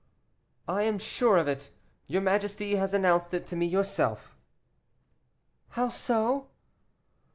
"I 0.67 0.81
am 0.81 0.97
sure 0.97 1.37
of 1.37 1.47
it; 1.47 1.69
your 2.07 2.23
majesty 2.23 2.73
has 2.73 2.95
announced 2.95 3.35
it 3.35 3.45
to 3.45 3.55
me 3.55 3.67
yourself." 3.67 4.35
"How 5.69 5.89
so?" 5.89 6.47